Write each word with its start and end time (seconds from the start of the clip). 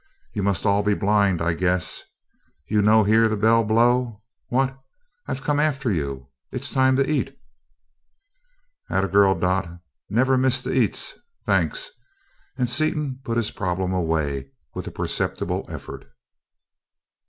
"You 0.33 0.41
must 0.41 0.65
all 0.65 0.81
be 0.81 0.95
blind, 0.95 1.43
I 1.43 1.53
guess 1.53 2.01
you 2.65 2.81
no 2.81 3.03
hear 3.03 3.29
the 3.29 3.37
bell 3.37 3.63
blow, 3.63 4.23
what? 4.47 4.75
I've 5.27 5.43
come 5.43 5.59
after 5.59 5.91
you 5.91 6.27
it's 6.51 6.71
time 6.71 6.95
to 6.95 7.07
eat!" 7.07 7.37
"'At 8.89 9.05
a 9.05 9.07
girl, 9.07 9.35
Dot 9.39 9.79
never 10.09 10.39
miss 10.39 10.59
the 10.59 10.73
eats! 10.73 11.19
Thanks," 11.45 11.91
and 12.57 12.67
Seaton 12.67 13.19
put 13.23 13.37
his 13.37 13.51
problem 13.51 13.93
away, 13.93 14.49
with 14.73 14.91
perceptible 14.95 15.67
effort. 15.69 16.05